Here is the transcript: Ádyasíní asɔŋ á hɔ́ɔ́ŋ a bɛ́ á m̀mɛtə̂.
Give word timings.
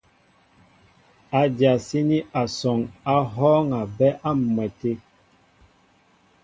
Ádyasíní 1.41 2.19
asɔŋ 2.41 2.79
á 3.13 3.15
hɔ́ɔ́ŋ 3.33 3.65
a 3.79 3.81
bɛ́ 3.95 4.09
á 4.27 4.31
m̀mɛtə̂. 4.39 4.95